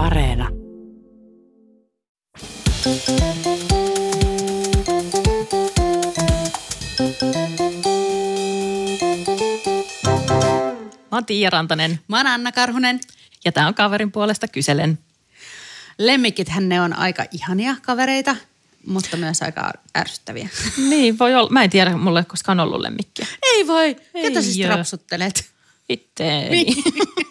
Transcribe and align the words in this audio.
Areena. 0.00 0.48
Mä 11.10 11.16
oon 11.16 11.26
Tiia 11.26 11.50
Rantanen 11.50 12.00
Mä 12.08 12.16
oon 12.16 12.26
Anna 12.26 12.52
Karhunen. 12.52 13.00
ja 13.44 13.52
tää 13.52 13.66
on 13.66 13.74
kaverin 13.74 14.12
puolesta 14.12 14.48
kyselen. 14.48 14.98
Lemmikithän 15.98 16.68
ne 16.68 16.80
on 16.80 16.92
aika 16.96 17.24
ihania 17.32 17.76
kavereita, 17.82 18.36
mutta 18.86 19.16
myös 19.16 19.42
aika 19.42 19.72
ärsyttäviä. 19.98 20.48
Niin, 20.90 21.18
voi 21.18 21.34
olla. 21.34 21.50
Mä 21.50 21.62
en 21.64 21.70
tiedä, 21.70 21.96
mulla 21.96 22.18
ei 22.18 22.20
ole 22.20 22.26
koskaan 22.28 22.60
ollut 22.60 22.80
lemmikkiä. 22.80 23.26
Ei 23.42 23.66
voi, 23.66 23.94
ketä 23.94 24.38
Ei 24.38 24.42
siis 24.42 24.66
oo. 24.70 24.76
rapsuttelet? 24.76 25.50
Itteeni. 25.88 26.66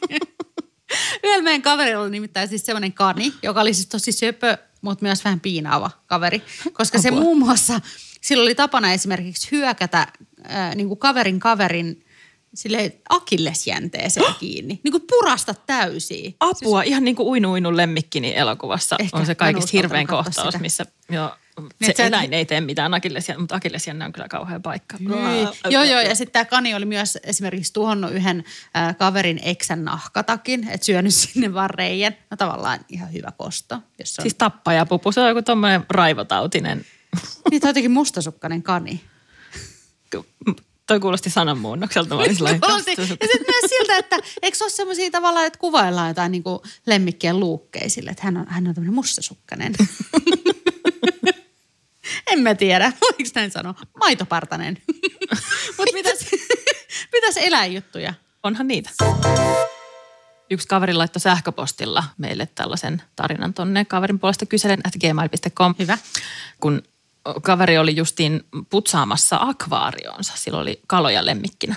Yhdellä 1.29 1.43
meidän 1.43 1.61
kaverilla 1.61 2.03
oli 2.03 2.09
nimittäin 2.09 2.47
siis 2.47 2.65
semmoinen 2.65 2.93
kani, 2.93 3.33
joka 3.43 3.61
oli 3.61 3.73
siis 3.73 3.87
tosi 3.87 4.11
söpö, 4.11 4.57
mutta 4.81 5.05
myös 5.05 5.23
vähän 5.23 5.39
piinaava 5.39 5.91
kaveri. 6.05 6.41
Koska 6.73 7.01
se 7.01 7.09
Apua. 7.09 7.21
muun 7.21 7.39
muassa, 7.39 7.81
sillä 8.21 8.43
oli 8.43 8.55
tapana 8.55 8.93
esimerkiksi 8.93 9.51
hyökätä 9.51 10.07
äh, 10.51 10.75
niin 10.75 10.87
kuin 10.87 10.97
kaverin 10.97 11.39
kaverin 11.39 12.05
sille 12.53 12.99
akillesjänteeseen 13.09 14.35
kiinni. 14.39 14.79
Niin 14.83 14.91
kuin 14.91 15.03
purasta 15.09 15.53
täysiä. 15.65 16.31
Apua, 16.39 16.81
ihan 16.81 17.03
niin 17.03 17.15
kuin 17.15 17.27
Uinu 17.27 17.51
Uinu 17.51 17.77
lemmikkini 17.77 18.35
elokuvassa 18.35 18.95
Ehkä, 18.99 19.17
on 19.17 19.25
se 19.25 19.35
kaikista 19.35 19.81
katsoa 19.81 20.05
kohtaus, 20.05 20.45
sitä. 20.45 20.59
missä 20.59 20.85
joo, 21.09 21.31
se 21.81 21.91
et 21.91 21.97
sä 21.97 22.03
et- 22.03 22.07
eläin 22.07 22.33
ei 22.33 22.45
tee 22.45 22.61
mitään 22.61 22.93
akillesjänne, 22.93 23.39
mutta 23.41 23.55
akillesjänne 23.55 24.05
on 24.05 24.11
kyllä 24.11 24.27
kauhea 24.27 24.59
paikka. 24.59 24.97
Joo, 25.69 25.83
joo, 25.83 25.99
ja 25.99 26.15
sitten 26.15 26.33
tämä 26.33 26.45
kani 26.45 26.75
oli 26.75 26.85
myös 26.85 27.17
esimerkiksi 27.23 27.73
tuhonnut 27.73 28.11
yhden 28.11 28.43
äh, 28.77 28.97
kaverin 28.97 29.39
eksän 29.43 29.85
nahkatakin, 29.85 30.67
että 30.69 30.85
syönyt 30.85 31.13
sinne 31.33 31.53
vaan 31.53 31.69
reijän. 31.69 32.15
No 32.31 32.37
tavallaan 32.37 32.79
ihan 32.89 33.13
hyvä 33.13 33.31
kosto, 33.37 33.79
jos 33.99 34.15
se 34.15 34.21
on. 34.21 34.23
Siis 34.23 34.35
tappajapupu, 34.35 35.11
se 35.11 35.21
on 35.21 35.27
joku 35.27 35.41
tommoinen 35.41 35.85
raivotautinen. 35.89 36.85
Niin, 37.51 37.61
tämä 37.61 37.69
on 37.69 37.71
jotenkin 37.71 37.91
mustasukkainen 37.91 38.63
kani. 38.63 39.01
Toi 40.87 40.99
kuulosti 40.99 41.29
sananmuunnokselta. 41.29 42.15
Mä 42.15 42.21
olin 42.21 42.37
Kuulosti. 42.37 42.91
ja 42.91 43.05
sitten 43.05 43.45
myös 43.47 43.69
siltä, 43.69 43.97
että 43.97 44.17
eikö 44.41 44.57
se 44.57 44.63
ole 44.63 44.71
semmoisia 44.71 45.11
tavallaan, 45.11 45.45
että 45.45 45.59
kuvaillaan 45.59 46.07
jotain 46.07 46.31
niin 46.31 46.43
lemmikkien 46.85 47.39
luukkeisille, 47.39 48.11
että 48.11 48.23
hän 48.23 48.37
on, 48.37 48.45
hän 48.47 48.67
on 48.67 48.75
tämmöinen 48.75 48.93
mustasukkainen. 48.93 49.73
en 52.31 52.39
mä 52.39 52.55
tiedä, 52.55 52.91
voiko 53.01 53.31
näin 53.35 53.51
sanoa. 53.51 53.75
Maitopartanen. 53.99 54.77
Mutta 55.77 55.93
mitäs, 55.93 56.19
mitäs 57.13 57.37
eläinjuttuja? 57.37 58.13
Onhan 58.43 58.67
niitä. 58.67 58.89
Yksi 60.51 60.67
kaveri 60.67 60.93
laittoi 60.93 61.19
sähköpostilla 61.19 62.03
meille 62.17 62.49
tällaisen 62.55 63.01
tarinan 63.15 63.53
tonne 63.53 63.85
kaverin 63.85 64.19
puolesta 64.19 64.45
kyselen 64.45 64.79
at 64.83 64.93
gmail.com. 64.99 65.75
Hyvä. 65.79 65.97
Kun 66.59 66.83
kaveri 67.41 67.77
oli 67.77 67.95
justiin 67.95 68.45
putsaamassa 68.69 69.37
akvaarionsa. 69.41 70.33
Sillä 70.35 70.59
oli 70.59 70.79
kaloja 70.87 71.25
lemmikkinä. 71.25 71.75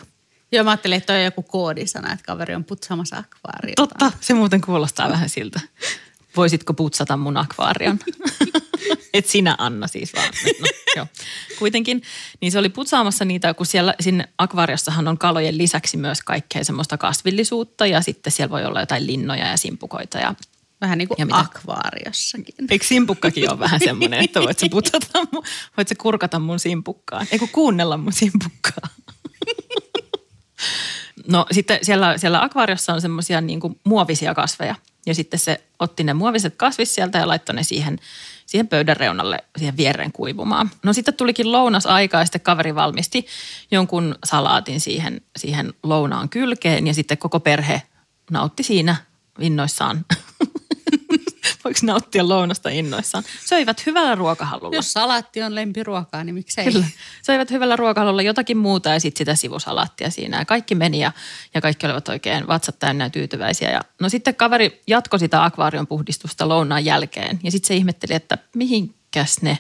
Joo, 0.52 0.64
mä 0.64 0.70
ajattelin, 0.70 0.96
että 0.96 1.06
toi 1.06 1.16
on 1.16 1.24
joku 1.24 1.42
koodisana, 1.42 2.12
että 2.12 2.24
kaveri 2.26 2.54
on 2.54 2.64
putsaamassa 2.64 3.16
akvaariota. 3.16 3.86
Totta, 3.86 4.12
se 4.20 4.34
muuten 4.34 4.60
kuulostaa 4.60 5.08
vähän 5.08 5.28
siltä. 5.28 5.60
Voisitko 6.36 6.74
putsata 6.74 7.16
mun 7.16 7.36
akvaarion? 7.36 7.98
Et 9.14 9.26
sinä 9.26 9.54
Anna 9.58 9.86
siis 9.86 10.12
vaan. 10.14 10.28
No, 10.60 10.66
joo. 10.96 11.06
Kuitenkin, 11.58 12.02
niin 12.40 12.52
se 12.52 12.58
oli 12.58 12.68
putsaamassa 12.68 13.24
niitä, 13.24 13.54
kun 13.54 13.66
siellä 13.66 13.94
sinne 14.00 14.28
akvaariossahan 14.38 15.08
on 15.08 15.18
kalojen 15.18 15.58
lisäksi 15.58 15.96
myös 15.96 16.20
kaikkea 16.20 16.64
semmoista 16.64 16.98
kasvillisuutta 16.98 17.86
ja 17.86 18.00
sitten 18.00 18.32
siellä 18.32 18.50
voi 18.50 18.64
olla 18.64 18.80
jotain 18.80 19.06
linnoja 19.06 19.46
ja 19.46 19.56
simpukoita 19.56 20.18
ja 20.18 20.34
Vähän 20.80 20.98
niin 20.98 21.08
Ja 21.10 21.16
kuin 21.16 21.26
mitä? 21.26 21.38
akvaariossakin. 21.38 22.54
Eikö 22.70 22.86
simpukkakin 22.86 23.50
ole 23.50 23.58
vähän 23.58 23.80
semmoinen, 23.84 24.24
että 24.24 24.40
voit 24.40 24.58
sä 24.58 24.66
putsata 24.70 25.18
mun, 25.32 25.44
voit 25.76 25.88
sä 25.88 25.94
kurkata 25.94 26.38
mun 26.38 26.58
simpukkaan? 26.58 27.26
Eikö 27.32 27.46
kuunnella 27.52 27.96
mun 27.96 28.12
simpukkaa? 28.12 28.88
No 31.28 31.46
sitten 31.52 31.78
siellä, 31.82 32.18
siellä 32.18 32.42
akvaariossa 32.42 32.92
on 32.94 33.00
semmoisia 33.00 33.40
niin 33.40 33.60
muovisia 33.84 34.34
kasveja. 34.34 34.74
Ja 35.06 35.14
sitten 35.14 35.40
se 35.40 35.60
otti 35.78 36.04
ne 36.04 36.14
muoviset 36.14 36.54
kasvit 36.56 36.88
sieltä 36.88 37.18
ja 37.18 37.28
laittoi 37.28 37.54
ne 37.54 37.62
siihen, 37.62 37.98
siihen 38.46 38.68
pöydän 38.68 38.96
reunalle, 38.96 39.38
siihen 39.58 39.76
viereen 39.76 40.12
kuivumaan. 40.12 40.70
No 40.82 40.92
sitten 40.92 41.14
tulikin 41.14 41.52
lounasaika 41.52 42.18
ja 42.18 42.24
sitten 42.24 42.40
kaveri 42.40 42.74
valmisti 42.74 43.26
jonkun 43.70 44.14
salaatin 44.24 44.80
siihen, 44.80 45.20
siihen 45.36 45.74
lounaan 45.82 46.28
kylkeen 46.28 46.86
ja 46.86 46.94
sitten 46.94 47.18
koko 47.18 47.40
perhe 47.40 47.82
nautti 48.30 48.62
siinä 48.62 48.96
innoissaan. 49.40 50.04
Voiko 51.64 51.78
nauttia 51.82 52.28
lounasta 52.28 52.68
innoissaan? 52.68 53.24
Söivät 53.46 53.86
hyvällä 53.86 54.14
ruokahalulla. 54.14 54.76
Jos 54.76 54.92
salaatti 54.92 55.42
on 55.42 55.54
lempiruokaa, 55.54 56.24
niin 56.24 56.34
miksei? 56.34 56.64
Kyllä. 56.64 56.86
Söivät 57.22 57.50
hyvällä 57.50 57.76
ruokahalulla 57.76 58.22
jotakin 58.22 58.58
muuta 58.58 58.88
ja 58.88 59.00
sitten 59.00 59.18
sitä 59.18 59.34
sivusalaattia 59.34 60.10
siinä. 60.10 60.38
Ja 60.38 60.44
kaikki 60.44 60.74
meni 60.74 61.00
ja, 61.00 61.12
ja 61.54 61.60
kaikki 61.60 61.86
olivat 61.86 62.08
oikein 62.08 62.46
vatsat 62.46 62.78
täynnä 62.78 63.10
tyytyväisiä. 63.10 63.70
Ja, 63.70 63.80
no 64.00 64.08
sitten 64.08 64.34
kaveri 64.34 64.82
jatkoi 64.86 65.18
sitä 65.18 65.44
akvaarion 65.44 65.86
puhdistusta 65.86 66.48
lounaan 66.48 66.84
jälkeen. 66.84 67.40
Ja 67.42 67.50
sitten 67.50 67.68
se 67.68 67.74
ihmetteli, 67.76 68.14
että 68.14 68.38
mihinkäs 68.54 69.42
ne, 69.42 69.58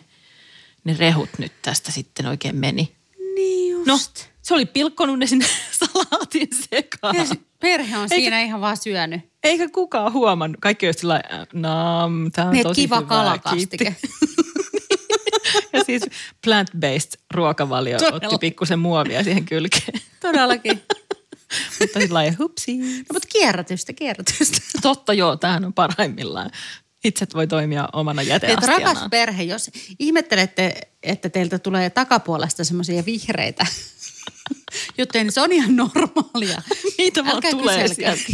ne 0.84 0.96
rehut 0.98 1.30
nyt 1.38 1.52
tästä 1.62 1.92
sitten 1.92 2.26
oikein 2.26 2.56
meni. 2.56 2.92
Niin 3.34 3.76
just. 3.86 3.86
No, 3.86 3.98
se 4.42 4.54
oli 4.54 4.66
pilkkonut 4.66 5.18
ne 5.18 5.26
sinne 5.26 5.46
salaatin 5.80 6.48
sekaan. 6.70 7.16
Ja 7.16 7.26
se 7.26 7.34
perhe 7.62 7.96
on 7.96 8.02
Eikä- 8.02 8.14
siinä 8.14 8.40
ihan 8.42 8.60
vaan 8.60 8.76
syönyt. 8.76 9.20
Eikä 9.42 9.68
kukaan 9.68 10.12
huomannut. 10.12 10.60
Kaikki 10.60 10.86
oli 10.86 10.94
sillä 10.94 11.22
nam, 11.52 12.30
tää 12.32 12.44
on 12.46 12.52
Niin, 12.52 12.62
tosi 12.62 12.80
kiva 12.80 13.02
kalakastike. 13.02 13.96
Ja 15.72 15.84
siis 15.84 16.02
plant-based 16.46 17.20
ruokavalio 17.34 17.98
Todella. 17.98 18.16
otti 18.22 18.38
pikkusen 18.40 18.78
muovia 18.78 19.24
siihen 19.24 19.44
kylkeen. 19.44 20.00
Todellakin. 20.20 20.82
Mutta 21.80 22.00
sillä 22.00 22.14
lailla, 22.14 22.36
hupsi. 22.38 22.78
No, 22.78 22.84
mutta 23.12 23.28
kierrätystä, 23.32 23.92
kierrätystä. 23.92 24.58
Totta 24.82 25.12
joo, 25.12 25.36
tämähän 25.36 25.64
on 25.64 25.72
parhaimmillaan. 25.72 26.50
Itse 27.04 27.26
voi 27.34 27.46
toimia 27.46 27.88
omana 27.92 28.22
jäteastianaan. 28.22 28.82
rakas 28.94 29.08
perhe, 29.10 29.42
jos 29.42 29.70
ihmettelette, 29.98 30.74
että 31.02 31.28
teiltä 31.28 31.58
tulee 31.58 31.90
takapuolesta 31.90 32.64
semmoisia 32.64 33.04
vihreitä 33.04 33.66
niin 35.14 35.32
se 35.32 35.40
on 35.40 35.52
ihan 35.52 35.76
normaalia. 35.76 36.62
Niitä 36.98 37.24
vaan 37.24 37.34
Älkää 37.34 37.50
tulee 37.50 37.88
sieltä. 37.88 38.22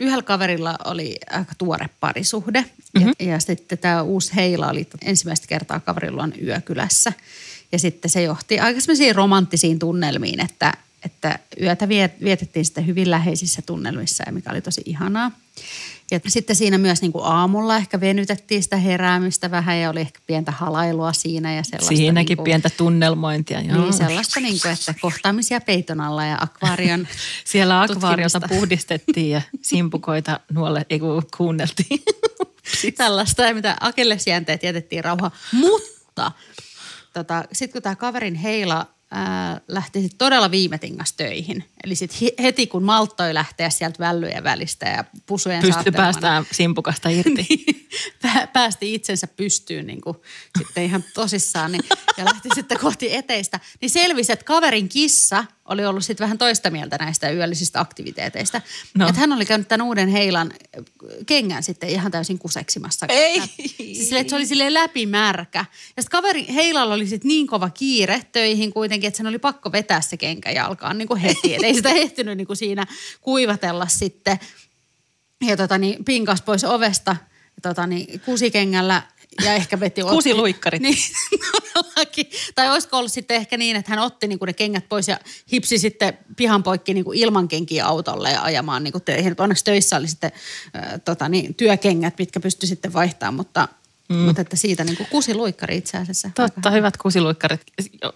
Yhdellä 0.00 0.22
kaverilla 0.22 0.78
oli 0.84 1.16
aika 1.30 1.52
tuore 1.58 1.88
parisuhde 2.00 2.64
mm-hmm. 2.94 3.12
ja, 3.18 3.26
ja 3.26 3.40
sitten 3.40 3.78
tämä 3.78 4.02
uusi 4.02 4.36
heila 4.36 4.68
oli 4.68 4.88
ensimmäistä 5.02 5.46
kertaa 5.46 5.80
kaverilla 5.80 6.22
on 6.22 6.32
yökylässä. 6.42 7.12
Ja 7.72 7.78
sitten 7.78 8.10
se 8.10 8.22
johti 8.22 8.60
aika 8.60 8.80
semmoisiin 8.80 9.14
romanttisiin 9.14 9.78
tunnelmiin, 9.78 10.40
että, 10.40 10.74
että 11.04 11.38
yötä 11.62 11.86
viet- 11.86 12.24
vietettiin 12.24 12.64
sitten 12.64 12.86
hyvin 12.86 13.10
läheisissä 13.10 13.62
tunnelmissa 13.62 14.24
ja 14.26 14.32
mikä 14.32 14.50
oli 14.50 14.60
tosi 14.60 14.82
ihanaa. 14.84 15.30
Ja 16.10 16.20
sitten 16.26 16.56
siinä 16.56 16.78
myös 16.78 17.02
niin 17.02 17.12
kuin 17.12 17.24
aamulla 17.24 17.76
ehkä 17.76 18.00
venytettiin 18.00 18.62
sitä 18.62 18.76
heräämistä 18.76 19.50
vähän 19.50 19.80
ja 19.80 19.90
oli 19.90 20.00
ehkä 20.00 20.20
pientä 20.26 20.52
halailua 20.52 21.12
siinä 21.12 21.54
ja 21.54 21.62
sellaista. 21.64 21.96
Siinäkin 21.96 22.28
niin 22.28 22.36
kuin, 22.36 22.44
pientä 22.44 22.70
tunnelmointia. 22.76 23.60
Joo. 23.60 23.80
Niin 23.80 23.92
sellaista, 23.92 24.40
niin 24.40 24.60
kuin, 24.62 24.72
että 24.72 24.94
kohtaamisia 25.00 25.60
peiton 25.60 26.00
alla 26.00 26.24
ja 26.24 26.38
akvaarion 26.40 27.08
Siellä 27.44 27.82
akvaariota 27.82 28.40
puhdistettiin 28.48 29.30
ja 29.30 29.42
simpukoita 29.62 30.40
nuolle, 30.52 30.86
ei 30.90 30.98
kun 30.98 31.22
kuunneltiin. 31.36 32.02
tällaista, 32.96 33.42
ja 33.42 33.54
mitä 33.54 33.76
akillesjänteet 33.80 34.62
jätettiin 34.62 35.04
rauha. 35.04 35.30
Mutta 35.52 36.32
tota, 37.12 37.44
sitten 37.52 37.72
kun 37.72 37.82
tämä 37.82 37.96
kaverin 37.96 38.34
heila 38.34 38.86
ää, 39.10 39.60
lähti 39.68 40.02
sit 40.02 40.18
todella 40.18 40.50
viimetingas 40.50 41.12
töihin, 41.12 41.64
eli 41.84 41.94
sitten 41.94 42.28
heti 42.42 42.66
kun 42.66 42.82
malttoi 42.82 43.34
lähteä 43.34 43.70
sieltä 43.70 43.98
vällyjen 43.98 44.44
välistä 44.44 44.88
ja 44.88 45.04
pusujen 45.26 45.62
Pysty 45.62 45.90
päästään 45.92 46.44
simpukasta 46.52 47.08
irti. 47.08 47.46
pä- 48.26 48.46
päästi 48.52 48.94
itsensä 48.94 49.26
pystyyn 49.26 49.86
niin 49.86 50.00
kuin, 50.00 50.16
sitten 50.58 50.84
ihan 50.84 51.04
tosissaan 51.14 51.72
niin, 51.72 51.84
ja 52.16 52.24
lähti 52.24 52.48
sitten 52.54 52.78
kohti 52.78 53.14
eteistä, 53.14 53.60
niin 53.80 53.90
selvisi, 53.90 54.32
että 54.32 54.44
kaverin 54.44 54.88
kissa 54.88 55.44
oli 55.70 55.86
ollut 55.86 56.04
sitten 56.04 56.24
vähän 56.24 56.38
toista 56.38 56.70
mieltä 56.70 56.96
näistä 57.00 57.30
yöllisistä 57.30 57.80
aktiviteeteista. 57.80 58.60
No. 58.94 59.08
Että 59.08 59.20
hän 59.20 59.32
oli 59.32 59.46
käynyt 59.46 59.68
tämän 59.68 59.86
uuden 59.86 60.08
heilan 60.08 60.52
äh, 60.52 60.84
kengän 61.26 61.62
sitten 61.62 61.88
ihan 61.88 62.12
täysin 62.12 62.38
kuseksimassa. 62.38 63.06
Ei. 63.08 63.40
Siis 63.40 63.98
silleen, 64.04 64.20
että 64.20 64.30
se 64.30 64.36
oli 64.36 64.46
silleen 64.46 64.74
läpimärkä. 64.74 65.64
Ja 65.96 66.02
sitten 66.02 66.10
kaveri 66.10 66.46
heilalla 66.54 66.94
oli 66.94 67.06
sitten 67.06 67.28
niin 67.28 67.46
kova 67.46 67.70
kiire 67.70 68.22
töihin 68.32 68.72
kuitenkin, 68.72 69.08
että 69.08 69.16
sen 69.16 69.26
oli 69.26 69.38
pakko 69.38 69.72
vetää 69.72 70.00
se 70.00 70.16
kenkä 70.16 70.50
jalkaan 70.50 70.98
niin 70.98 71.08
kuin 71.08 71.20
heti. 71.20 71.54
Et 71.54 71.62
ei 71.62 71.74
sitä 71.74 71.88
ehtinyt 71.90 72.36
niin 72.36 72.46
kuin 72.46 72.56
siinä 72.56 72.86
kuivatella 73.20 73.86
sitten 73.86 74.38
ja 75.46 75.56
tota, 75.56 75.78
niin, 75.78 76.04
pinkas 76.04 76.42
pois 76.42 76.64
ovesta 76.64 77.16
tota, 77.62 77.86
niin, 77.86 78.20
kusikengällä 78.20 79.02
ja 79.44 79.54
ehkä 79.54 79.80
veti 79.80 80.02
Kuusi 80.02 80.34
luikkarit. 80.34 80.82
Niin. 80.82 80.96
Tai 82.54 82.70
olisiko 82.70 82.98
ollut 82.98 83.12
sitten 83.12 83.36
ehkä 83.36 83.56
niin, 83.56 83.76
että 83.76 83.90
hän 83.90 83.98
otti 83.98 84.26
niinku 84.26 84.44
ne 84.44 84.52
kengät 84.52 84.88
pois 84.88 85.08
ja 85.08 85.18
hipsi 85.52 85.78
sitten 85.78 86.18
pihan 86.36 86.62
poikki 86.62 86.94
niinku 86.94 87.12
ilman 87.12 87.48
kenkiä 87.48 87.86
autolle 87.86 88.30
ja 88.30 88.42
ajamaan 88.42 88.84
niinku 88.84 89.00
töihin. 89.00 89.34
Onneksi 89.38 89.64
töissä 89.64 89.96
oli 89.96 90.08
sitten 90.08 90.32
äh, 90.76 91.00
tota, 91.04 91.28
niin, 91.28 91.54
työkengät, 91.54 92.18
mitkä 92.18 92.40
pystyi 92.40 92.68
sitten 92.68 92.92
vaihtamaan, 92.92 93.34
mutta 93.34 93.68
Mm. 94.10 94.16
Mutta 94.16 94.42
että 94.42 94.56
siitä 94.56 94.84
niin 94.84 94.96
kuin 94.96 95.06
kusiluikkari 95.10 95.76
itse 95.76 95.98
asiassa. 95.98 96.30
Totta, 96.34 96.70
hyvät 96.70 96.96
kusiluikkarit. 96.96 97.60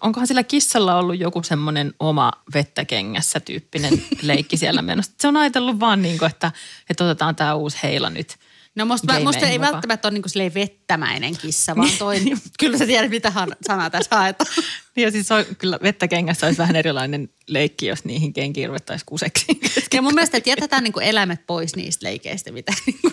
Onkohan 0.00 0.26
sillä 0.26 0.42
kissalla 0.42 0.98
ollut 0.98 1.18
joku 1.18 1.42
semmoinen 1.42 1.94
oma 2.00 2.32
vettä 2.54 2.84
kengässä 2.84 3.40
tyyppinen 3.40 4.04
leikki 4.22 4.56
siellä 4.56 4.82
menossa? 4.82 5.12
Se 5.20 5.28
on 5.28 5.36
ajatellut 5.36 5.80
vaan 5.80 6.02
niin 6.02 6.18
kuin, 6.18 6.30
että, 6.30 6.52
että 6.90 7.04
otetaan 7.04 7.36
tämä 7.36 7.54
uusi 7.54 7.78
heila 7.82 8.10
nyt. 8.10 8.36
No 8.74 8.84
musta, 8.84 9.20
musta 9.20 9.46
ei 9.46 9.58
mukaan. 9.58 9.72
välttämättä 9.72 10.08
ole 10.08 10.18
niin 10.34 10.54
vettämäinen 10.54 11.38
kissa, 11.38 11.76
vaan 11.76 11.90
toi, 11.98 12.20
kyllä 12.58 12.78
sä 12.78 12.86
tiedät 12.86 13.10
mitä 13.10 13.32
sanaa 13.66 13.90
tässä 13.90 14.16
haetaan. 14.16 14.50
ja 14.96 15.10
siis 15.10 15.32
on, 15.32 15.44
kyllä 15.58 15.78
vettä 15.82 16.08
kengässä 16.08 16.46
olisi 16.46 16.58
vähän 16.58 16.76
erilainen 16.76 17.28
leikki, 17.46 17.86
jos 17.86 18.04
niihin 18.04 18.32
kenkiin 18.32 18.68
ruvettaisiin 18.68 19.06
kuseksi. 19.06 19.46
ja 19.94 20.02
mun 20.02 20.14
mielestä 20.14 20.36
että 20.36 20.50
jätetään 20.50 20.84
niin 20.84 20.92
kuin 20.92 21.06
eläimet 21.06 21.46
pois 21.46 21.76
niistä 21.76 22.06
leikeistä, 22.06 22.52
mitä 22.52 22.72
niin 22.86 22.98
kuin 23.00 23.12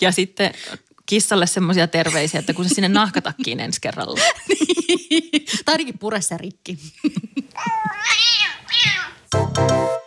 Ja 0.00 0.12
sitten 0.12 0.54
kissalle 1.06 1.46
semmoisia 1.46 1.88
terveisiä, 1.88 2.40
että 2.40 2.54
kun 2.54 2.68
se 2.68 2.74
sinne 2.74 2.88
nahkatakkiin 2.88 3.60
ensi 3.60 3.80
kerralla. 3.80 4.20
niin. 4.48 5.46
Tai 5.64 5.74
ainakin 5.74 5.98
pure 5.98 6.20
se 6.20 6.36
rikki. 6.36 6.78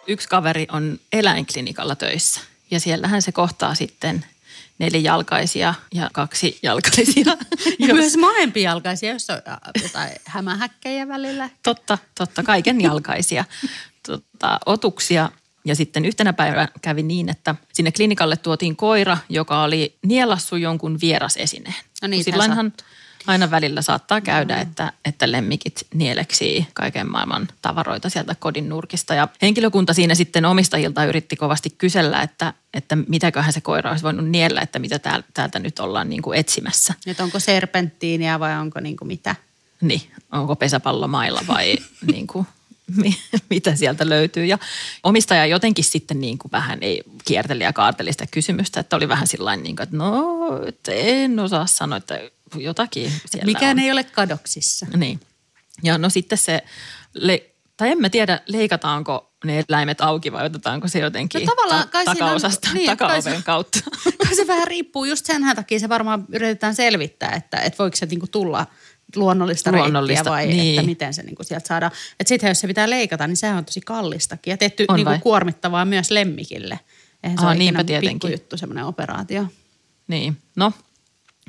Yksi 0.07 0.29
kaveri 0.29 0.67
on 0.71 0.99
eläinklinikalla 1.13 1.95
töissä 1.95 2.41
ja 2.71 2.79
siellähän 2.79 3.21
se 3.21 3.31
kohtaa 3.31 3.75
sitten 3.75 4.25
nelijalkaisia 4.79 5.73
ja 5.93 6.09
kaksi 6.13 6.59
jalkaisia. 6.63 7.37
Ja 7.79 7.93
myös 7.93 8.13
jalkaisia, 8.55 9.13
jos 9.13 9.29
on 9.29 9.41
jotain 9.83 10.11
hämähäkkejä 10.25 11.07
välillä. 11.07 11.49
Totta, 11.63 11.97
totta, 12.15 12.43
kaiken 12.43 12.81
jalkaisia. 12.89 13.45
Totta, 14.07 14.59
otuksia 14.65 15.29
ja 15.65 15.75
sitten 15.75 16.05
yhtenä 16.05 16.33
päivänä 16.33 16.67
kävi 16.81 17.03
niin, 17.03 17.29
että 17.29 17.55
sinne 17.73 17.91
klinikalle 17.91 18.37
tuotiin 18.37 18.75
koira, 18.75 19.17
joka 19.29 19.63
oli 19.63 19.97
nielassu 20.05 20.55
jonkun 20.55 20.97
vierasesineen. 21.01 21.75
No 22.01 22.07
niin, 22.07 22.23
Silloinhan 22.23 22.73
aina 23.27 23.51
välillä 23.51 23.81
saattaa 23.81 24.21
käydä, 24.21 24.55
no. 24.55 24.61
että, 24.61 24.93
että 25.05 25.31
lemmikit 25.31 25.87
nieleksii 25.93 26.67
kaiken 26.73 27.11
maailman 27.11 27.47
tavaroita 27.61 28.09
sieltä 28.09 28.35
kodin 28.39 28.69
nurkista. 28.69 29.13
Ja 29.13 29.27
henkilökunta 29.41 29.93
siinä 29.93 30.15
sitten 30.15 30.45
omistajilta 30.45 31.05
yritti 31.05 31.35
kovasti 31.35 31.69
kysellä, 31.69 32.21
että, 32.21 32.53
että 32.73 32.95
mitäköhän 32.95 33.53
se 33.53 33.61
koira 33.61 33.89
olisi 33.89 34.03
voinut 34.03 34.29
niellä, 34.29 34.61
että 34.61 34.79
mitä 34.79 34.99
täältä 35.33 35.59
nyt 35.59 35.79
ollaan 35.79 36.09
niin 36.09 36.21
kuin 36.21 36.39
etsimässä. 36.39 36.93
Että 37.07 37.23
onko 37.23 37.39
serpenttiiniä 37.39 38.39
vai 38.39 38.59
onko 38.59 38.79
niin 38.79 38.97
kuin 38.97 39.07
mitä? 39.07 39.35
Niin, 39.81 40.01
onko 40.31 40.55
pesäpallomailla 40.55 41.41
vai 41.47 41.75
niin 42.11 42.27
kuin 42.27 42.47
mitä 43.49 43.75
sieltä 43.75 44.09
löytyy. 44.09 44.45
Ja 44.45 44.57
omistaja 45.03 45.45
jotenkin 45.45 45.85
sitten 45.85 46.21
niin 46.21 46.37
kuin 46.37 46.51
vähän 46.51 46.79
ei 46.81 47.03
kierteli 47.25 47.63
ja 47.63 47.73
kaarteli 47.73 48.11
sitä 48.11 48.25
kysymystä, 48.31 48.79
että 48.79 48.95
oli 48.95 49.09
vähän 49.09 49.27
sillä 49.27 49.55
niin 49.55 49.75
kuin, 49.75 49.83
että 49.83 49.97
no, 49.97 50.63
että 50.67 50.91
en 50.91 51.39
osaa 51.39 51.67
sanoa, 51.67 51.97
että 51.97 52.19
jotakin 52.55 53.11
siellä 53.25 53.45
Mikään 53.45 53.77
on. 53.77 53.83
ei 53.83 53.91
ole 53.91 54.03
kadoksissa. 54.03 54.87
Niin. 54.95 55.19
Ja 55.83 55.97
no 55.97 56.09
sitten 56.09 56.37
se, 56.37 56.63
le- 57.13 57.49
tai 57.77 57.91
en 57.91 58.01
mä 58.01 58.09
tiedä, 58.09 58.41
leikataanko 58.45 59.33
ne 59.45 59.63
eläimet 59.69 60.01
auki 60.01 60.31
vai 60.31 60.45
otetaanko 60.45 60.87
se 60.87 60.99
jotenkin 60.99 61.45
no 61.45 61.55
tavallaan, 61.55 61.89
ta- 61.89 62.05
takaosasta, 62.05 62.69
niin, 62.73 62.85
takaoven 62.85 63.43
kautta. 63.43 63.79
Kai 64.25 64.35
se 64.35 64.47
vähän 64.47 64.67
riippuu, 64.67 65.05
just 65.05 65.25
sen 65.25 65.41
takia 65.55 65.79
se 65.79 65.89
varmaan 65.89 66.25
yritetään 66.33 66.75
selvittää, 66.75 67.31
että, 67.31 67.57
että 67.57 67.77
voiko 67.77 67.97
se 67.97 68.05
niinku 68.05 68.27
tulla– 68.27 68.65
luonnollista, 69.15 69.71
luonnollista 69.71 70.13
reittiä 70.13 70.31
vai 70.31 70.47
niin. 70.47 70.79
että 70.79 70.85
miten 70.85 71.13
se 71.13 71.23
niinku 71.23 71.43
sieltä 71.43 71.67
saadaan. 71.67 71.91
Että 72.19 72.29
sitten 72.29 72.47
jos 72.47 72.59
se 72.59 72.67
pitää 72.67 72.89
leikata, 72.89 73.27
niin 73.27 73.37
sehän 73.37 73.57
on 73.57 73.65
tosi 73.65 73.81
kallistakin 73.81 74.51
ja 74.51 74.57
tehty 74.57 74.85
niinku 74.95 75.11
kuormittavaa 75.23 75.85
myös 75.85 76.11
lemmikille. 76.11 76.79
Eihän 77.23 77.37
se 77.37 77.45
Aa, 77.45 77.51
ole 77.51 77.57
niinpä 77.57 77.83
tietenkin. 77.83 78.31
juttu 78.31 78.57
semmoinen 78.57 78.85
operaatio. 78.85 79.45
Niin, 80.07 80.37
no 80.55 80.73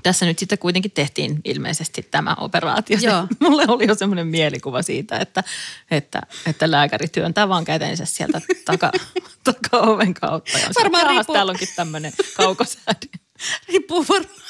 tässä 0.02 0.26
nyt 0.26 0.38
sitten 0.38 0.58
kuitenkin 0.58 0.90
tehtiin 0.90 1.40
ilmeisesti 1.44 2.08
tämä 2.10 2.34
operaatio. 2.34 2.98
Joo. 3.00 3.26
Mulle 3.40 3.64
oli 3.68 3.86
jo 3.86 3.94
semmoinen 3.94 4.26
mielikuva 4.26 4.82
siitä, 4.82 5.18
että, 5.18 5.44
että, 5.90 6.22
että 6.46 6.70
lääkäri 6.70 7.08
työntää 7.08 7.48
vaan 7.48 7.64
kätensä 7.64 8.04
sieltä 8.04 8.40
taka, 8.64 8.92
taka-oven 9.44 10.14
kautta. 10.14 10.58
Ja 10.58 10.68
varmaan 10.80 11.06
riippuu. 11.06 11.34
täällä 11.34 11.50
onkin 11.50 11.68
tämmöinen 11.76 12.12
kaukosäädin. 12.36 13.10
Riippuu 13.68 14.06
varmaan, 14.08 14.40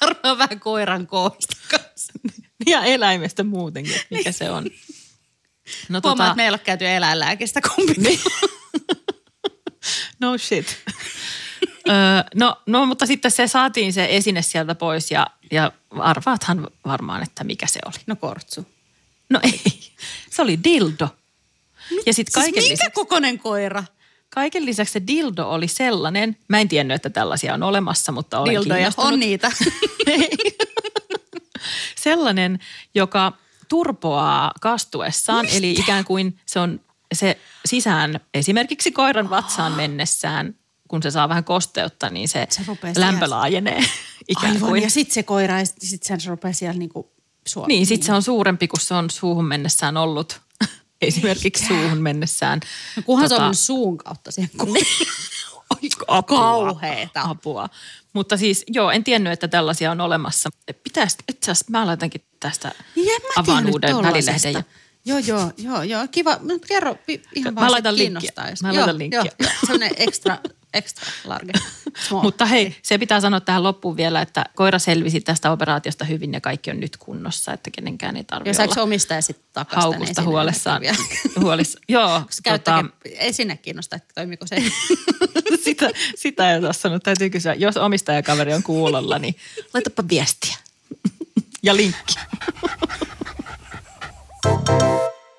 varmaan 0.00 0.38
vähän 0.38 0.60
koiran 0.60 1.06
koosta 1.06 1.56
kanssa. 1.70 2.12
Ja 2.66 2.84
eläimestä 2.84 3.44
muutenkin, 3.44 4.00
mikä 4.10 4.32
se 4.32 4.50
on. 4.50 4.64
No, 5.88 6.00
Huomaa, 6.04 6.16
tota... 6.16 6.24
että 6.24 6.36
meillä 6.36 6.56
on 6.56 6.64
käyty 6.64 6.88
eläinlääkistä 6.88 7.60
kumpi. 7.60 7.94
Niin. 7.96 8.20
no 10.20 10.38
shit. 10.38 10.76
öö, 11.88 11.94
no, 12.34 12.56
no, 12.66 12.86
mutta 12.86 13.06
sitten 13.06 13.30
se 13.30 13.46
saatiin 13.46 13.92
se 13.92 14.06
esine 14.10 14.42
sieltä 14.42 14.74
pois 14.74 15.10
ja, 15.10 15.26
ja 15.50 15.72
arvaathan 15.90 16.68
varmaan, 16.84 17.22
että 17.22 17.44
mikä 17.44 17.66
se 17.66 17.80
oli. 17.86 17.96
No 18.06 18.16
kortsu. 18.16 18.66
No 19.30 19.40
ei, 19.42 19.60
se 20.30 20.42
oli 20.42 20.64
dildo. 20.64 21.08
Ja 22.06 22.14
sit 22.14 22.28
siis 22.28 22.34
kaiken 22.34 22.62
siis 22.62 22.64
minkä 22.64 22.72
lisäksi, 22.72 22.94
kokonen 22.94 23.38
koira? 23.38 23.84
Kaiken 24.30 24.66
lisäksi 24.66 24.92
se 24.92 25.02
dildo 25.06 25.48
oli 25.48 25.68
sellainen, 25.68 26.36
mä 26.48 26.60
en 26.60 26.68
tiennyt, 26.68 26.94
että 26.94 27.10
tällaisia 27.10 27.54
on 27.54 27.62
olemassa, 27.62 28.12
mutta 28.12 28.38
olen 28.38 28.54
Dildoja 28.54 28.90
on 28.96 29.20
niitä. 29.20 29.52
sellainen, 32.02 32.58
joka 32.94 33.32
turpoaa 33.68 34.52
kastuessaan, 34.60 35.44
Mistä? 35.44 35.58
eli 35.58 35.72
ikään 35.72 36.04
kuin 36.04 36.38
se 36.46 36.60
on 36.60 36.80
se 37.14 37.38
sisään 37.66 38.20
esimerkiksi 38.34 38.92
koiran 38.92 39.30
vatsaan 39.30 39.72
mennessään, 39.72 40.54
kun 40.88 41.02
se 41.02 41.10
saa 41.10 41.28
vähän 41.28 41.44
kosteutta, 41.44 42.10
niin 42.10 42.28
se, 42.28 42.46
se 42.50 42.62
lämpö 42.96 43.18
siellä. 43.18 43.36
laajenee. 43.36 43.80
Ikään 44.28 44.52
Aivan, 44.54 44.68
kuin. 44.68 44.82
ja 44.82 44.90
sitten 44.90 45.14
se 45.14 45.22
koira, 45.22 45.58
ja 45.58 45.66
sitten 45.66 46.20
se 46.20 46.30
rupeaa 46.30 46.52
siellä 46.52 46.78
niinku 46.78 47.12
suo- 47.48 47.66
Niin, 47.66 47.86
sitten 47.86 48.06
se 48.06 48.12
on 48.12 48.22
suurempi 48.22 48.68
kuin 48.68 48.80
se 48.80 48.94
on 48.94 49.10
suuhun 49.10 49.44
mennessään 49.44 49.96
ollut. 49.96 50.40
Esimerkiksi 51.00 51.64
Eikä. 51.64 51.74
suuhun 51.74 52.02
mennessään. 52.02 52.60
No, 52.96 53.02
kunhan 53.06 53.28
tota, 53.28 53.38
se 53.38 53.44
on 53.44 53.52
tota- 53.52 53.56
suun 53.56 53.98
kautta 53.98 54.30
siihen 54.30 54.50
apua, 56.08 56.22
Kauheeta. 56.38 57.22
Apua. 57.22 57.68
Mutta 58.12 58.36
siis 58.36 58.64
joo, 58.68 58.90
en 58.90 59.04
tiennyt, 59.04 59.32
että 59.32 59.48
tällaisia 59.48 59.90
on 59.90 60.00
olemassa. 60.00 60.50
Pitäisi, 60.84 61.16
itse 61.28 61.50
asiassa 61.50 61.70
mä 61.70 61.86
laitankin 61.86 62.22
tästä 62.40 62.72
avaan 63.36 63.66
uuden 63.70 63.96
välilehden. 63.96 64.64
Joo, 65.04 65.18
joo, 65.18 65.52
joo, 65.58 65.82
joo. 65.82 66.06
Kiva. 66.10 66.40
Kerro 66.68 66.96
ihan 67.34 67.54
vaan, 67.54 67.64
mä 67.66 67.70
laitan 67.70 67.98
linkkiä. 67.98 68.32
Mä 68.62 68.74
laitan 68.74 68.98
linkkiä. 68.98 69.20
Joo, 69.20 69.34
joo. 69.40 69.50
Sellainen 69.66 69.90
extra, 70.74 71.12
large. 71.24 71.52
Small. 72.08 72.22
Mutta 72.22 72.46
hei, 72.46 72.76
se 72.82 72.98
pitää 72.98 73.20
sanoa 73.20 73.40
tähän 73.40 73.62
loppuun 73.62 73.96
vielä, 73.96 74.22
että 74.22 74.44
koira 74.54 74.78
selvisi 74.78 75.20
tästä 75.20 75.50
operaatiosta 75.50 76.04
hyvin 76.04 76.32
ja 76.32 76.40
kaikki 76.40 76.70
on 76.70 76.80
nyt 76.80 76.96
kunnossa, 76.96 77.52
että 77.52 77.70
kenenkään 77.70 78.16
ei 78.16 78.24
tarvitse 78.24 78.62
olla. 78.62 78.70
Ja 78.70 78.74
saako 78.74 78.82
omistaja 78.82 79.22
sitten 79.22 79.46
takaisin 79.52 79.82
Haukusta 79.82 80.22
huolessaan. 80.22 80.82
huolissa. 81.40 81.78
Joo. 81.88 82.22
Tota, 82.44 82.84
esine 83.04 83.56
kiinnostaa, 83.56 83.96
että 83.96 84.14
toimiko 84.14 84.46
se? 84.46 84.56
sitä, 85.64 85.90
sitä 86.16 86.52
ei 86.52 86.58
ole 86.58 86.72
sanonut. 86.72 87.02
Täytyy 87.02 87.30
kysyä, 87.30 87.54
jos 87.54 87.76
omistajakaveri 87.76 88.54
on 88.54 88.62
kuulolla, 88.62 89.18
niin 89.18 89.36
laitapa 89.74 90.04
viestiä. 90.08 90.56
ja 91.62 91.76
linkki. 91.76 92.14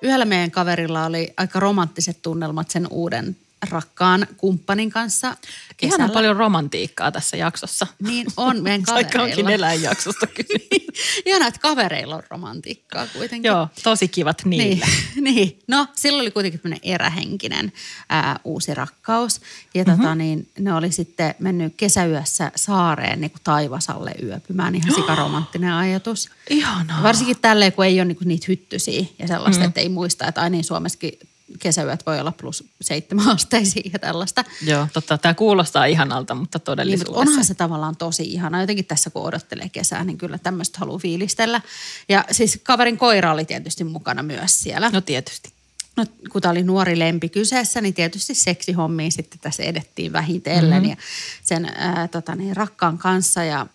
Yhdellä 0.02 0.24
meidän 0.24 0.50
kaverilla 0.50 1.04
oli 1.04 1.34
aika 1.36 1.60
romanttiset 1.60 2.22
tunnelmat 2.22 2.70
sen 2.70 2.86
uuden 2.90 3.36
rakkaan 3.70 4.26
kumppanin 4.36 4.90
kanssa 4.90 5.36
kesällä. 5.76 6.04
Ihan 6.04 6.10
paljon 6.10 6.36
romantiikkaa 6.36 7.12
tässä 7.12 7.36
jaksossa. 7.36 7.86
Niin 8.02 8.26
on 8.36 8.62
meidän 8.62 8.82
kavereilla. 8.86 9.22
Onkin 9.22 9.48
eläinjaksosta 9.48 10.26
kyse. 10.26 10.54
Ihanaa, 11.26 11.48
että 11.48 11.60
kavereilla 11.60 12.16
on 12.16 12.22
romantiikkaa 12.30 13.06
kuitenkin. 13.06 13.48
Joo, 13.48 13.68
tosi 13.82 14.08
kivat 14.08 14.44
niillä. 14.44 14.86
Niin, 15.14 15.24
niin. 15.34 15.58
no 15.68 15.86
silloin 15.96 16.22
oli 16.22 16.30
kuitenkin 16.30 16.60
tämmöinen 16.60 16.80
erähenkinen 16.94 17.72
ää, 18.08 18.40
uusi 18.44 18.74
rakkaus. 18.74 19.40
Ja 19.74 19.84
mm-hmm. 19.84 20.02
tota, 20.02 20.14
niin, 20.14 20.48
ne 20.58 20.74
oli 20.74 20.92
sitten 20.92 21.34
mennyt 21.38 21.74
kesäyössä 21.76 22.52
saareen 22.56 23.20
niin 23.20 23.30
kuin 23.30 23.40
taivasalle 23.44 24.12
yöpymään. 24.22 24.74
Ihan 24.74 24.94
sikaromanttinen 24.94 25.72
ajatus. 25.72 26.30
Ihanaa. 26.50 27.02
Varsinkin 27.02 27.36
tälleen, 27.42 27.72
kun 27.72 27.84
ei 27.84 28.00
ole 28.00 28.04
niin 28.04 28.16
kuin 28.16 28.28
niitä 28.28 28.46
hyttysiä 28.48 29.04
ja 29.18 29.28
sellaista, 29.28 29.62
mm. 29.62 29.68
että 29.68 29.80
ei 29.80 29.88
muista, 29.88 30.26
että 30.26 30.40
aina 30.40 30.52
niin 30.52 30.64
Suomessakin 30.64 31.18
kesäyöt 31.58 32.06
voi 32.06 32.20
olla 32.20 32.32
plus 32.32 32.64
seitsemän 32.80 33.28
asteisia 33.28 33.90
ja 33.92 33.98
tällaista. 33.98 34.44
Joo, 34.66 34.86
totta. 34.92 35.18
Tämä 35.18 35.34
kuulostaa 35.34 35.84
ihanalta, 35.84 36.34
mutta 36.34 36.58
todellisuudessa. 36.58 37.20
Niin, 37.20 37.28
onhan 37.28 37.44
se 37.44 37.54
tavallaan 37.54 37.96
tosi 37.96 38.22
ihana. 38.22 38.60
Jotenkin 38.60 38.84
tässä 38.84 39.10
kun 39.10 39.22
odottelee 39.22 39.68
kesää, 39.68 40.04
niin 40.04 40.18
kyllä 40.18 40.38
tämmöistä 40.38 40.78
haluaa 40.78 40.98
fiilistellä. 40.98 41.60
Ja 42.08 42.24
siis 42.30 42.60
kaverin 42.62 42.98
koira 42.98 43.32
oli 43.32 43.44
tietysti 43.44 43.84
mukana 43.84 44.22
myös 44.22 44.62
siellä. 44.62 44.90
No 44.90 45.00
tietysti. 45.00 45.52
No, 45.96 46.06
kun 46.30 46.42
tämä 46.42 46.52
oli 46.52 46.62
nuori 46.62 46.98
lempi 46.98 47.28
kyseessä, 47.28 47.80
niin 47.80 47.94
tietysti 47.94 48.34
seksihommiin 48.34 49.12
sitten 49.12 49.40
tässä 49.40 49.62
edettiin 49.62 50.12
vähitellen 50.12 50.82
mm-hmm. 50.82 50.90
ja 50.90 50.96
sen 51.42 51.64
ää, 51.64 52.08
tota 52.08 52.34
niin, 52.34 52.56
rakkaan 52.56 52.98
kanssa. 52.98 53.44
Ja 53.44 53.66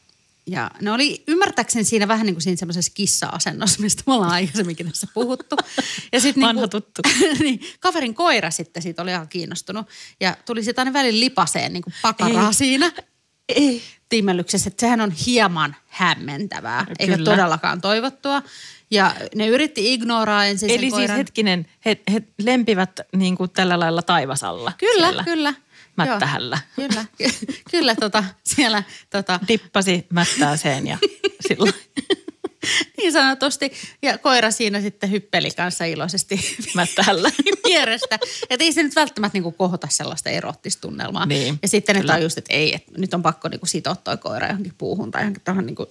ja 0.48 0.72
ne 0.82 0.92
oli 0.92 1.24
ymmärtääkseni 1.28 1.84
siinä 1.84 2.08
vähän 2.08 2.26
niin 2.26 2.36
kuin 2.36 2.42
siinä 2.42 2.58
semmoisessa 2.58 2.92
kissa-asennossa, 2.96 3.82
mistä 3.82 4.04
me 4.08 4.14
ollaan 4.14 4.32
aikaisemminkin 4.32 4.88
tässä 4.88 5.08
puhuttu. 5.14 5.56
Ja 6.14 6.20
sit 6.20 6.36
Vanha 6.36 6.54
niin 6.54 6.60
kuin, 6.60 6.70
tuttu. 6.70 7.02
niin, 7.44 7.60
kaverin 7.80 8.14
koira 8.14 8.52
sitten 8.52 8.84
siitä 8.84 9.02
oli 9.02 9.12
ihan 9.12 9.28
kiinnostunut. 9.28 9.88
Ja 10.20 10.38
tuli 10.46 10.64
sitten 10.64 10.82
aina 10.82 10.94
välillä 10.94 11.20
lipaseen 11.20 11.74
niin 11.74 11.84
kuin 11.84 11.94
pakaraa 12.02 12.48
Ei. 12.48 12.54
siinä 12.54 12.92
Ei. 13.50 13.82
tiimellyksessä. 14.10 14.68
Että 14.68 14.82
sehän 14.82 15.02
on 15.02 15.12
hieman 15.12 15.76
hämmentävää, 15.88 16.86
eikä 17.00 17.14
Kyllä. 17.18 17.32
todellakaan 17.32 17.82
toivottua. 17.82 18.44
Ja 18.92 19.16
ne 19.36 19.48
yritti 19.48 19.94
ignoraa 19.94 20.46
ensin 20.46 20.70
Eli 20.70 20.78
sen 20.78 20.82
siis 20.82 20.94
koiran. 20.94 21.18
hetkinen, 21.18 21.68
he, 21.86 21.98
he 22.14 22.24
lempivät 22.42 23.00
niin 23.16 23.38
kuin 23.38 23.50
tällä 23.50 23.80
lailla 23.80 24.02
taivasalla. 24.02 24.72
Kyllä, 24.78 25.08
siellä 25.08 25.24
kyllä. 25.24 25.54
Mättähällä. 25.98 26.60
Joo, 26.78 26.88
kyllä, 26.88 27.06
kyllä 27.72 27.96
tota, 27.96 28.24
siellä 28.44 28.84
tota, 29.10 29.40
Dippasi 29.48 30.06
mättääseen 30.10 30.88
ja 30.88 30.98
sillä 31.48 31.72
niin 32.98 33.12
sanotusti. 33.12 33.72
Ja 34.02 34.18
koira 34.18 34.52
siinä 34.52 34.82
sitten 34.82 35.12
hyppeli 35.12 35.52
kanssa 35.52 35.86
iloisesti 35.86 36.58
mättähällä. 36.76 37.32
vierestä. 37.68 38.20
Että 38.50 38.64
ei 38.64 38.74
se 38.74 38.84
nyt 38.84 38.96
välttämättä 38.96 39.36
niinku 39.36 39.52
kohota 39.52 39.88
sellaista 39.92 40.30
erottista 40.30 40.82
tunnelmaa. 40.82 41.26
Niin, 41.26 41.60
ja 41.62 41.68
sitten 41.68 41.96
ne 41.96 42.04
tajusivat, 42.04 42.38
että 42.38 42.54
ei, 42.54 42.76
että 42.76 42.92
nyt 42.98 43.14
on 43.14 43.22
pakko 43.22 43.48
niinku 43.48 43.66
sitoa 43.66 43.96
toi 43.96 44.18
koira 44.18 44.48
johonkin 44.48 44.74
puuhun 44.78 45.12
tai 45.12 45.22
johonkin 45.22 45.42
tuohon 45.46 45.66
niinku 45.66 45.88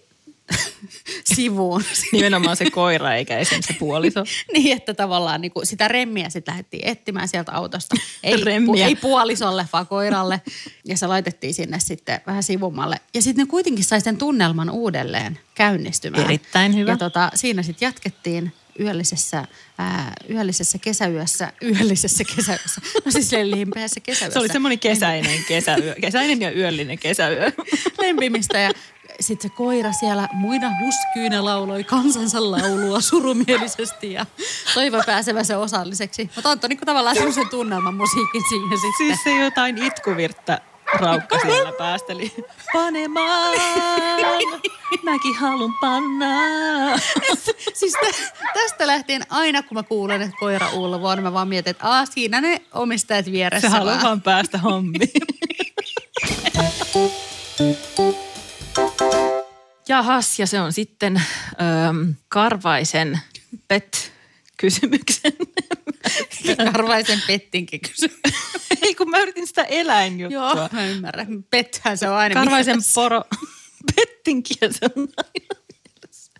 sivuun. 1.34 1.84
Nimenomaan 2.12 2.56
se 2.56 2.70
koira 2.70 3.14
eikä 3.14 3.38
esim. 3.38 3.62
se 3.62 3.74
puoliso. 3.78 4.24
niin, 4.52 4.76
että 4.76 4.94
tavallaan 4.94 5.40
niinku 5.40 5.60
sitä 5.64 5.88
remmiä 5.88 6.30
sitten 6.30 6.52
lähdettiin 6.52 6.88
etsimään 6.88 7.28
sieltä 7.28 7.52
autosta. 7.52 7.96
Ei, 8.22 8.44
Remmiä. 8.44 8.86
ei 8.86 8.96
puolisolle, 8.96 9.68
vaan 9.72 9.86
koiralle. 9.86 10.40
Ja 10.84 10.96
se 10.96 11.06
laitettiin 11.06 11.54
sinne 11.54 11.80
sitten 11.80 12.20
vähän 12.26 12.42
sivummalle. 12.42 12.96
Ja 13.14 13.22
sitten 13.22 13.46
ne 13.46 13.50
kuitenkin 13.50 13.84
sai 13.84 14.00
sen 14.00 14.16
tunnelman 14.16 14.70
uudelleen 14.70 15.38
käynnistymään. 15.54 16.24
Erittäin 16.24 16.76
hyvä. 16.76 16.90
Ja 16.90 16.96
tota, 16.96 17.30
siinä 17.34 17.62
sitten 17.62 17.86
jatkettiin 17.86 18.52
yöllisessä, 18.80 19.44
ää, 19.78 20.12
yöllisessä 20.30 20.78
kesäyössä, 20.78 21.52
yöllisessä 21.62 22.24
kesäyössä, 22.36 22.80
no 23.04 23.10
siis 23.10 23.32
lempeässä 23.32 24.00
kesäyössä. 24.00 24.32
Se 24.32 24.38
oli 24.38 24.48
semmoinen 24.48 24.78
kesäinen 24.78 25.44
kesäyö. 25.48 25.94
Kesäinen 26.00 26.42
ja 26.42 26.52
yöllinen 26.52 26.98
kesäyö. 26.98 27.52
lempimistä 28.02 28.58
ja 28.58 28.70
sitten 29.20 29.50
se 29.50 29.56
koira 29.56 29.92
siellä 29.92 30.28
muina 30.32 30.70
huskyynä 30.80 31.44
lauloi 31.44 31.84
kansansa 31.84 32.50
laulua 32.50 33.00
surumielisesti 33.00 34.12
ja 34.12 34.26
toivo 34.74 35.02
pääsevänsä 35.06 35.58
osalliseksi. 35.58 36.30
Mutta 36.34 36.50
antoi 36.50 36.68
niinku 36.68 36.84
tavallaan 36.84 37.16
semmoisen 37.16 37.48
tunnelman 37.48 37.94
musiikin 37.94 38.42
siihen 38.48 38.78
sitten. 38.78 38.92
Siis 38.98 39.24
se 39.24 39.44
jotain 39.44 39.78
itkuvirttä 39.82 40.60
raukka 41.00 41.38
siellä 41.38 41.72
päästeli. 41.72 42.34
Panemaan, 42.72 43.54
mäkin 45.02 45.36
halun 45.36 45.74
panna. 45.80 46.26
siis 47.74 47.92
tä- 47.92 48.32
tästä 48.54 48.86
lähtien 48.86 49.22
aina 49.30 49.62
kun 49.62 49.74
mä 49.76 49.82
kuulen, 49.82 50.22
että 50.22 50.36
koira 50.40 50.70
ulvoo, 50.70 51.14
niin 51.14 51.22
mä 51.24 51.32
vaan 51.32 51.48
mietin, 51.48 51.70
että 51.70 51.88
Aa, 51.88 52.06
siinä 52.06 52.40
ne 52.40 52.62
omistajat 52.74 53.26
vieressä 53.26 53.68
Se 53.68 53.76
haluaa 53.76 54.02
vaan 54.02 54.22
päästä 54.22 54.58
hommiin. 54.58 55.10
Jahas, 59.88 60.38
ja 60.38 60.46
se 60.46 60.60
on 60.60 60.72
sitten 60.72 61.16
ähm, 61.16 62.10
Karvaisen 62.28 63.20
pet-kysymyksen. 63.68 65.32
Karvaisen 66.72 67.22
pettinkin 67.26 67.80
kysymys. 67.80 68.20
Ei, 68.82 68.94
kun 68.94 69.10
mä 69.10 69.18
yritin 69.18 69.46
sitä 69.46 69.62
eläinjuttua. 69.62 70.52
Joo, 70.54 70.68
mä 70.72 70.86
ymmärrän. 70.86 71.44
Pethän 71.50 71.98
se 71.98 72.08
on 72.08 72.16
aina 72.16 72.34
Karvaisen 72.34 72.72
mielessä. 72.72 72.94
poro, 72.94 73.22
pettinki 73.96 74.54
ja 74.60 74.72
se 74.72 74.86
on 74.96 75.08
aina 75.16 75.62
mielessä. 75.72 76.32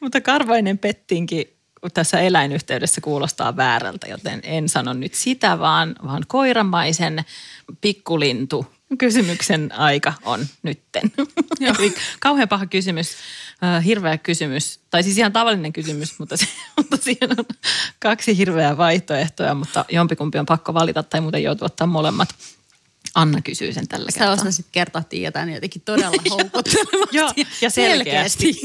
Mutta 0.00 0.20
karvainen 0.20 0.78
pettinki 0.78 1.55
tässä 1.94 2.20
eläinyhteydessä 2.20 3.00
kuulostaa 3.00 3.56
väärältä, 3.56 4.06
joten 4.06 4.40
en 4.42 4.68
sano 4.68 4.92
nyt 4.92 5.14
sitä, 5.14 5.58
vaan, 5.58 5.96
vaan 6.04 6.22
koiramaisen 6.28 7.24
pikkulintu 7.80 8.66
kysymyksen 8.98 9.72
aika 9.72 10.12
on 10.24 10.46
nytten. 10.62 11.12
Eli 11.78 11.94
kauhean 12.20 12.48
paha 12.48 12.66
kysymys, 12.66 13.16
hirveä 13.84 14.18
kysymys, 14.18 14.80
tai 14.90 15.02
siis 15.02 15.18
ihan 15.18 15.32
tavallinen 15.32 15.72
kysymys, 15.72 16.18
mutta, 16.18 16.36
se, 16.36 16.46
mutta 16.76 16.96
siihen 16.96 17.30
on 17.38 17.44
kaksi 17.98 18.36
hirveää 18.36 18.76
vaihtoehtoa, 18.76 19.54
mutta 19.54 19.84
jompikumpi 19.88 20.38
on 20.38 20.46
pakko 20.46 20.74
valita 20.74 21.02
tai 21.02 21.20
muuten 21.20 21.42
joutuu 21.42 21.66
ottaa 21.66 21.86
molemmat. 21.86 22.28
Anna 23.14 23.40
kysyy 23.40 23.72
sen 23.72 23.88
tällä 23.88 24.10
Sä 24.10 24.18
kertaa. 24.18 24.34
osasit 24.34 24.66
kertoa 24.72 25.02
jotenkin 25.54 25.82
todella 25.82 26.22
houkuttelevasti. 26.30 27.16
Joo, 27.16 27.32
ja 27.60 27.70
selkeästi. 27.70 28.60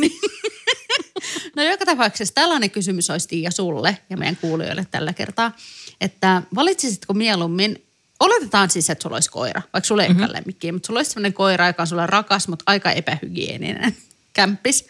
no 1.56 1.64
joka 1.64 1.86
tapauksessa 1.86 2.34
tällainen 2.34 2.72
kysymys 2.72 3.10
olisi 3.10 3.28
Tiia 3.28 3.52
sulle 3.52 3.98
ja 4.10 4.18
meidän 4.18 4.38
kuulijoille 4.38 4.88
tällä 4.92 5.14
kertaa, 5.14 5.56
että 6.02 6.42
valitsisitko 6.56 7.14
mieluummin, 7.14 7.86
oletetaan 8.20 8.70
siis, 8.70 8.90
että 8.90 9.04
sulla 9.04 9.16
olisi 9.16 9.32
koira, 9.32 9.62
vaikka 9.74 9.88
sulla 9.88 10.04
ei 10.04 10.10
mm-hmm. 10.10 10.24
ole 10.24 10.34
lemmikkiä, 10.34 10.72
mutta 10.72 10.88
sulla 10.88 11.00
olisi 11.00 11.12
sellainen 11.12 11.34
koira, 11.34 11.68
joka 11.68 11.84
on 11.84 11.88
sulle 11.88 12.08
rakas, 12.08 12.48
mutta 12.48 12.64
aika 12.68 12.92
epähygieninen 12.92 13.98
kämppis. 14.34 14.86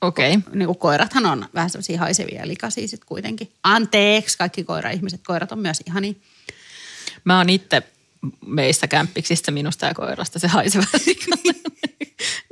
Okei. 0.00 0.34
Okay. 0.34 0.52
Niin 0.54 0.66
kuin 0.66 0.78
koirathan 0.78 1.26
on 1.26 1.48
vähän 1.54 1.70
sellaisia 1.70 1.98
haisevia 1.98 2.40
ja 2.40 2.48
likaisia 2.48 2.88
sitten 2.88 3.08
kuitenkin. 3.08 3.52
Anteeksi 3.62 4.38
kaikki 4.38 4.64
koira-ihmiset, 4.64 5.20
koirat 5.26 5.52
on 5.52 5.58
myös 5.58 5.82
ihania. 5.86 6.12
Mä 7.24 7.38
oon 7.38 7.50
itse 7.50 7.82
meistä 8.46 8.88
kämppiksistä, 8.88 9.50
minusta 9.50 9.86
ja 9.86 9.94
koirasta 9.94 10.38
se 10.38 10.48
haiseva 10.48 10.84
likainen. 11.06 11.62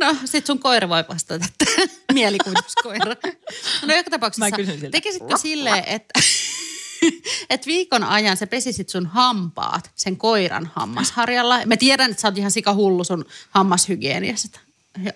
No, 0.02 0.16
sit 0.24 0.46
sun 0.46 0.58
koira 0.58 0.88
voi 0.88 1.04
vastata, 1.08 1.44
että 1.44 1.64
mielikuvituskoira. 2.12 3.14
No 3.86 3.94
joka 3.94 4.10
tapauksessa, 4.10 4.50
Mä 4.50 4.56
kysyn 4.56 4.74
siltä. 4.74 4.90
tekisitkö 4.90 5.36
silleen, 5.36 5.84
että, 5.86 6.20
että 7.50 7.66
viikon 7.66 8.04
ajan 8.04 8.36
sä 8.36 8.46
pesisit 8.46 8.88
sun 8.88 9.06
hampaat 9.06 9.90
sen 9.96 10.16
koiran 10.16 10.70
hammasharjalla? 10.74 11.60
Mä 11.66 11.76
tiedän, 11.76 12.10
että 12.10 12.20
sä 12.20 12.28
oot 12.28 12.38
ihan 12.38 12.50
sika 12.50 12.74
hullu 12.74 13.04
sun 13.04 13.24
hammashygieniasta. 13.50 14.60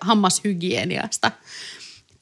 hammashygieniasta. 0.01 1.31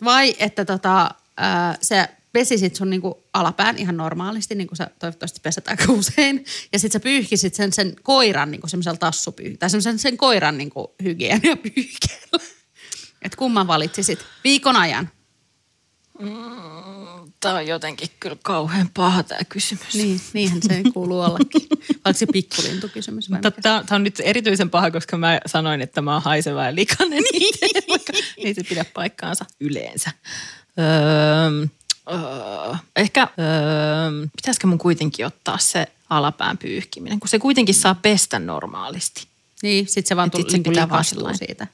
Vai 0.03 0.35
että 0.39 0.65
tota, 0.65 1.11
ää, 1.37 1.77
sä 1.81 2.09
pesisit 2.35 2.75
sun 2.75 2.89
niinku 2.89 3.23
alapään 3.33 3.77
ihan 3.77 3.97
normaalisti, 3.97 4.55
niin 4.55 4.67
kuin 4.67 4.77
sä 4.77 4.89
toivottavasti 4.99 5.39
peset 5.43 5.67
aika 5.67 5.93
usein. 5.93 6.45
Ja 6.73 6.79
sit 6.79 6.91
sä 6.91 6.99
pyyhkisit 6.99 7.53
sen, 7.53 7.73
sen 7.73 7.95
koiran 8.03 8.51
niinku 8.51 8.67
semmoisella 8.67 8.97
tassupyyh- 8.97 9.57
tai 9.59 9.69
semmoisen 9.69 9.99
sen 9.99 10.17
koiran 10.17 10.57
niinku 10.57 10.95
hygieniapyyhkeellä. 11.03 12.39
Et 13.21 13.35
kumman 13.35 13.67
valitsisit 13.67 14.19
viikon 14.43 14.75
ajan? 14.75 15.09
Tämä 17.39 17.55
on 17.55 17.67
jotenkin 17.67 18.09
kyllä 18.19 18.37
kauhean 18.43 18.89
paha 18.93 19.23
tämä 19.23 19.39
kysymys. 19.49 19.95
Niin, 19.95 20.21
niinhän 20.33 20.61
se 20.61 20.83
kuuluu 20.93 21.19
ollakin. 21.19 21.61
Vaikka 21.89 22.13
se 22.13 22.25
pikkulintukysymys 22.25 23.31
vai 23.31 23.39
Mutta 23.43 23.61
tämä 23.61 23.83
on 23.91 24.03
nyt 24.03 24.21
erityisen 24.23 24.69
paha, 24.69 24.91
koska 24.91 25.17
mä 25.17 25.39
sanoin, 25.45 25.81
että 25.81 26.01
mä 26.01 26.13
oon 26.13 26.21
haiseva 26.21 26.63
ja 26.63 26.75
likainen. 26.75 27.23
Niin. 27.31 27.53
Vaikka 27.89 28.13
ei 28.37 28.53
se 28.53 28.63
pidä 28.63 28.85
paikkaansa 28.93 29.45
yleensä. 29.59 30.11
Öö, 30.79 31.67
öö, 32.13 32.75
ehkä 32.95 33.21
öö, 33.21 34.27
pitäisikö 34.35 34.67
mun 34.67 34.77
kuitenkin 34.77 35.25
ottaa 35.25 35.57
se 35.57 35.87
alapään 36.09 36.57
pyyhkiminen, 36.57 37.19
kun 37.19 37.29
se 37.29 37.39
kuitenkin 37.39 37.75
saa 37.75 37.95
pestä 37.95 38.39
normaalisti. 38.39 39.27
Niin, 39.63 39.87
sit 39.87 40.07
se 40.07 40.15
vaan 40.15 40.31
tuli 40.31 40.43
pitää 40.43 40.83
likastuu 40.83 41.33
siitä. 41.33 41.67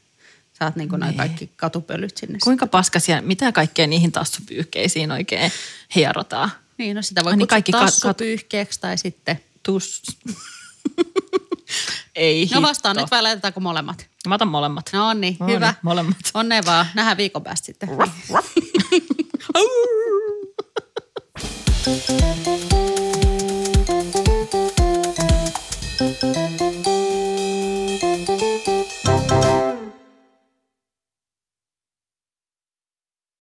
Saat 0.59 0.75
niinku 0.75 0.97
noin 0.97 1.09
Niin. 1.09 1.17
kaikki 1.17 1.49
katupölyt 1.55 2.17
sinne. 2.17 2.37
Kuinka 2.43 2.67
paskasia, 2.67 3.21
mitä 3.21 3.51
kaikkea 3.51 3.87
niihin 3.87 4.11
tassupyyhkeisiin 4.11 5.11
oikein 5.11 5.51
hierotaan? 5.95 6.51
Niin, 6.77 6.95
no 6.95 7.01
sitä 7.01 7.23
voi 7.23 7.37
niin, 7.37 7.47
kaikki 7.47 7.71
tassupyyhkeeksi 7.71 8.79
tai 8.81 8.97
sitten... 8.97 9.39
Tus. 9.63 10.01
ei 12.15 12.49
No 12.53 12.61
vastaan 12.61 12.95
hitto. 12.95 13.03
nyt 13.03 13.11
vai 13.11 13.21
laitetaanko 13.21 13.59
molemmat? 13.59 14.05
Mä 14.27 14.35
otan 14.35 14.47
molemmat. 14.47 14.89
No 14.93 15.13
niin, 15.13 15.37
No 15.39 15.47
hyvä. 15.47 15.67
niin, 15.67 15.75
molemmat. 15.81 16.15
Onnea 16.33 16.61
vaan. 16.65 16.85
Nähdään 16.93 17.17
viikon 17.17 17.43
päästä 17.43 17.65
sitten. 17.65 17.89
thank 21.83 22.09
you 26.23 26.40